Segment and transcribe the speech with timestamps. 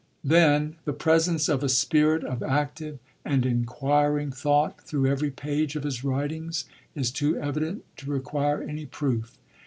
[0.23, 5.75] Then" the presence of a spirit of active and enquiring thought thi ough every page
[5.75, 9.37] of his writings is too evident to require any proof.